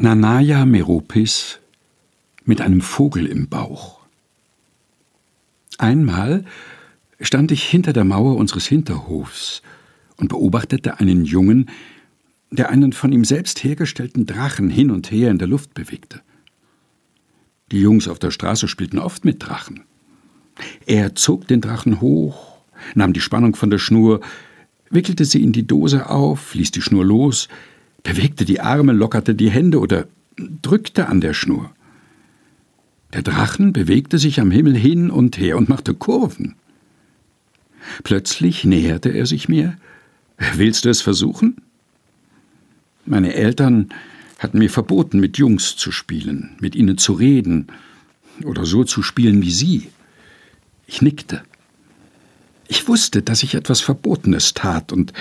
Nanaya 0.00 0.64
Meropis 0.64 1.58
mit 2.44 2.60
einem 2.60 2.82
Vogel 2.82 3.26
im 3.26 3.48
Bauch. 3.48 3.98
Einmal 5.76 6.44
stand 7.20 7.50
ich 7.50 7.64
hinter 7.64 7.92
der 7.92 8.04
Mauer 8.04 8.36
unseres 8.36 8.64
Hinterhofs 8.68 9.60
und 10.16 10.28
beobachtete 10.28 11.00
einen 11.00 11.24
Jungen, 11.24 11.68
der 12.52 12.70
einen 12.70 12.92
von 12.92 13.10
ihm 13.10 13.24
selbst 13.24 13.64
hergestellten 13.64 14.24
Drachen 14.24 14.70
hin 14.70 14.92
und 14.92 15.10
her 15.10 15.32
in 15.32 15.38
der 15.38 15.48
Luft 15.48 15.74
bewegte. 15.74 16.20
Die 17.72 17.80
Jungs 17.80 18.06
auf 18.06 18.20
der 18.20 18.30
Straße 18.30 18.68
spielten 18.68 19.00
oft 19.00 19.24
mit 19.24 19.42
Drachen. 19.42 19.82
Er 20.86 21.16
zog 21.16 21.48
den 21.48 21.60
Drachen 21.60 22.00
hoch, 22.00 22.58
nahm 22.94 23.12
die 23.12 23.20
Spannung 23.20 23.56
von 23.56 23.68
der 23.68 23.78
Schnur, 23.78 24.20
wickelte 24.90 25.24
sie 25.24 25.42
in 25.42 25.52
die 25.52 25.66
Dose 25.66 26.08
auf, 26.08 26.54
ließ 26.54 26.70
die 26.70 26.82
Schnur 26.82 27.04
los, 27.04 27.48
bewegte 28.08 28.46
die 28.46 28.60
Arme, 28.60 28.92
lockerte 28.92 29.34
die 29.34 29.50
Hände 29.50 29.80
oder 29.80 30.08
drückte 30.62 31.08
an 31.08 31.20
der 31.20 31.34
Schnur. 31.34 31.70
Der 33.12 33.22
Drachen 33.22 33.72
bewegte 33.74 34.18
sich 34.18 34.40
am 34.40 34.50
Himmel 34.50 34.76
hin 34.76 35.10
und 35.10 35.38
her 35.38 35.58
und 35.58 35.68
machte 35.68 35.92
Kurven. 35.92 36.54
Plötzlich 38.04 38.64
näherte 38.64 39.10
er 39.10 39.26
sich 39.26 39.48
mir. 39.48 39.76
Willst 40.54 40.84
du 40.84 40.88
es 40.88 41.02
versuchen? 41.02 41.56
Meine 43.04 43.34
Eltern 43.34 43.90
hatten 44.38 44.58
mir 44.58 44.70
verboten, 44.70 45.20
mit 45.20 45.36
Jungs 45.36 45.76
zu 45.76 45.92
spielen, 45.92 46.56
mit 46.60 46.74
ihnen 46.74 46.96
zu 46.96 47.12
reden 47.12 47.66
oder 48.44 48.64
so 48.64 48.84
zu 48.84 49.02
spielen 49.02 49.42
wie 49.42 49.50
sie. 49.50 49.88
Ich 50.86 51.02
nickte. 51.02 51.42
Ich 52.68 52.88
wusste, 52.88 53.22
dass 53.22 53.42
ich 53.42 53.54
etwas 53.54 53.80
Verbotenes 53.80 54.54
tat, 54.54 54.92
und 54.92 55.12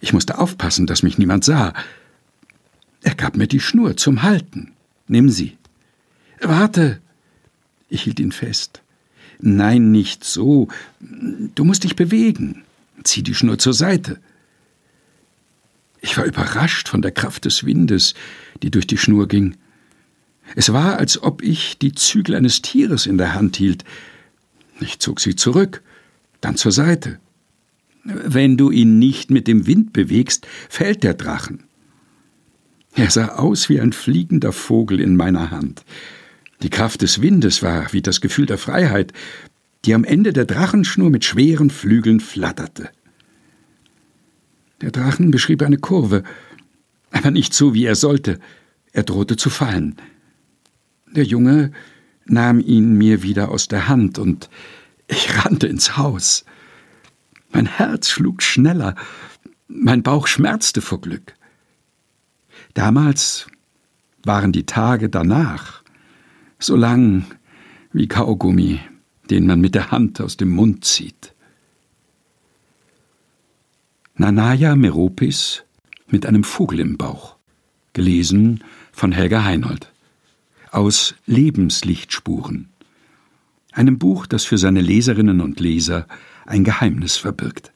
ich 0.00 0.12
musste 0.12 0.38
aufpassen, 0.38 0.86
dass 0.86 1.02
mich 1.02 1.18
niemand 1.18 1.44
sah. 1.44 1.72
Er 3.06 3.14
gab 3.14 3.36
mir 3.36 3.46
die 3.46 3.60
Schnur 3.60 3.96
zum 3.96 4.24
Halten. 4.24 4.72
Nimm 5.06 5.28
sie. 5.30 5.56
Warte. 6.40 7.00
Ich 7.88 8.02
hielt 8.02 8.18
ihn 8.18 8.32
fest. 8.32 8.82
Nein, 9.38 9.92
nicht 9.92 10.24
so. 10.24 10.66
Du 11.54 11.64
musst 11.64 11.84
dich 11.84 11.94
bewegen. 11.94 12.64
Zieh 13.04 13.22
die 13.22 13.36
Schnur 13.36 13.60
zur 13.60 13.74
Seite. 13.74 14.18
Ich 16.00 16.18
war 16.18 16.24
überrascht 16.24 16.88
von 16.88 17.00
der 17.00 17.12
Kraft 17.12 17.44
des 17.44 17.62
Windes, 17.64 18.14
die 18.64 18.72
durch 18.72 18.88
die 18.88 18.98
Schnur 18.98 19.28
ging. 19.28 19.56
Es 20.56 20.72
war, 20.72 20.98
als 20.98 21.22
ob 21.22 21.42
ich 21.42 21.78
die 21.78 21.92
Zügel 21.92 22.34
eines 22.34 22.60
Tieres 22.60 23.06
in 23.06 23.18
der 23.18 23.34
Hand 23.34 23.56
hielt. 23.56 23.84
Ich 24.80 24.98
zog 24.98 25.20
sie 25.20 25.36
zurück, 25.36 25.80
dann 26.40 26.56
zur 26.56 26.72
Seite. 26.72 27.20
Wenn 28.02 28.56
du 28.56 28.72
ihn 28.72 28.98
nicht 28.98 29.30
mit 29.30 29.46
dem 29.46 29.68
Wind 29.68 29.92
bewegst, 29.92 30.48
fällt 30.68 31.04
der 31.04 31.14
Drachen. 31.14 31.65
Er 32.96 33.10
sah 33.10 33.28
aus 33.36 33.68
wie 33.68 33.78
ein 33.78 33.92
fliegender 33.92 34.52
Vogel 34.52 35.00
in 35.00 35.16
meiner 35.16 35.50
Hand. 35.50 35.84
Die 36.62 36.70
Kraft 36.70 37.02
des 37.02 37.20
Windes 37.20 37.62
war 37.62 37.92
wie 37.92 38.00
das 38.00 38.22
Gefühl 38.22 38.46
der 38.46 38.56
Freiheit, 38.56 39.12
die 39.84 39.94
am 39.94 40.02
Ende 40.02 40.32
der 40.32 40.46
Drachenschnur 40.46 41.10
mit 41.10 41.22
schweren 41.24 41.68
Flügeln 41.68 42.20
flatterte. 42.20 42.88
Der 44.80 44.90
Drachen 44.90 45.30
beschrieb 45.30 45.62
eine 45.62 45.76
Kurve, 45.76 46.24
aber 47.10 47.30
nicht 47.30 47.52
so, 47.52 47.74
wie 47.74 47.84
er 47.84 47.96
sollte. 47.96 48.40
Er 48.92 49.02
drohte 49.02 49.36
zu 49.36 49.50
fallen. 49.50 49.96
Der 51.14 51.24
Junge 51.24 51.72
nahm 52.24 52.60
ihn 52.60 52.96
mir 52.96 53.22
wieder 53.22 53.50
aus 53.50 53.68
der 53.68 53.88
Hand 53.88 54.18
und 54.18 54.48
ich 55.06 55.36
rannte 55.36 55.66
ins 55.66 55.98
Haus. 55.98 56.46
Mein 57.52 57.66
Herz 57.66 58.08
schlug 58.08 58.42
schneller, 58.42 58.94
mein 59.68 60.02
Bauch 60.02 60.26
schmerzte 60.26 60.80
vor 60.80 61.02
Glück. 61.02 61.35
Damals 62.76 63.46
waren 64.22 64.52
die 64.52 64.66
Tage 64.66 65.08
danach 65.08 65.82
so 66.58 66.76
lang 66.76 67.24
wie 67.94 68.06
Kaugummi, 68.06 68.80
den 69.30 69.46
man 69.46 69.62
mit 69.62 69.74
der 69.74 69.90
Hand 69.90 70.20
aus 70.20 70.36
dem 70.36 70.50
Mund 70.50 70.84
zieht. 70.84 71.34
Nanaya 74.16 74.76
Meropis 74.76 75.64
mit 76.08 76.26
einem 76.26 76.44
Vogel 76.44 76.80
im 76.80 76.98
Bauch. 76.98 77.36
Gelesen 77.94 78.62
von 78.92 79.10
Helga 79.10 79.42
Heinold. 79.42 79.90
Aus 80.70 81.14
Lebenslichtspuren. 81.24 82.68
Einem 83.72 83.96
Buch, 83.96 84.26
das 84.26 84.44
für 84.44 84.58
seine 84.58 84.82
Leserinnen 84.82 85.40
und 85.40 85.60
Leser 85.60 86.06
ein 86.44 86.62
Geheimnis 86.62 87.16
verbirgt. 87.16 87.72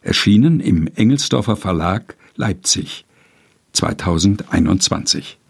Erschienen 0.00 0.58
im 0.58 0.88
Engelsdorfer 0.88 1.54
Verlag 1.54 2.16
Leipzig 2.34 3.04
2021 3.72 5.41